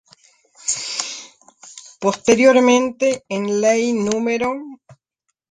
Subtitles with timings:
[1.99, 4.19] Posteriormente, en ley No.